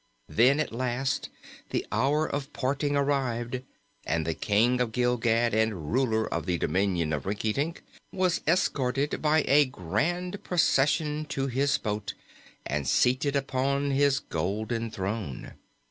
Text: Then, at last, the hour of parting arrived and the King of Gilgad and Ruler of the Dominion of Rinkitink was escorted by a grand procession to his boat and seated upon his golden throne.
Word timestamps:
Then, 0.29 0.59
at 0.59 0.71
last, 0.73 1.29
the 1.69 1.85
hour 1.91 2.25
of 2.27 2.51
parting 2.53 2.95
arrived 2.95 3.61
and 4.03 4.25
the 4.25 4.33
King 4.33 4.81
of 4.81 4.93
Gilgad 4.93 5.53
and 5.53 5.93
Ruler 5.93 6.25
of 6.33 6.47
the 6.47 6.57
Dominion 6.57 7.13
of 7.13 7.27
Rinkitink 7.27 7.83
was 8.11 8.41
escorted 8.47 9.21
by 9.21 9.43
a 9.47 9.65
grand 9.65 10.43
procession 10.43 11.25
to 11.25 11.45
his 11.45 11.77
boat 11.77 12.15
and 12.65 12.87
seated 12.87 13.35
upon 13.35 13.91
his 13.91 14.17
golden 14.19 14.89
throne. 14.89 15.53